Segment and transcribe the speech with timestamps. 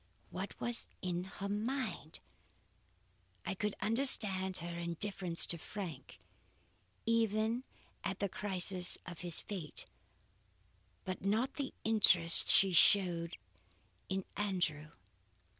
[0.31, 2.21] What was in her mind?
[3.45, 6.17] I could understand her indifference to Frank
[7.05, 7.63] even
[8.03, 9.85] at the crisis of his fate,
[11.05, 13.37] but not the interest she showed
[14.09, 14.87] in Andrew.